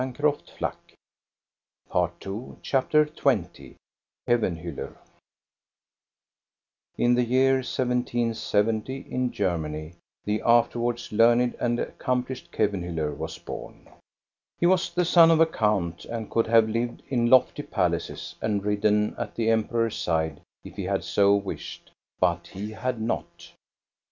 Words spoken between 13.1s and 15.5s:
was born. He was the son of a